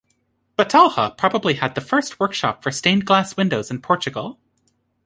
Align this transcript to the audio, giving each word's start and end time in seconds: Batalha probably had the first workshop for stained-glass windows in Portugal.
Batalha 0.57 1.15
probably 1.15 1.53
had 1.53 1.75
the 1.75 1.79
first 1.79 2.19
workshop 2.19 2.63
for 2.63 2.71
stained-glass 2.71 3.37
windows 3.37 3.69
in 3.69 3.83
Portugal. 3.83 4.39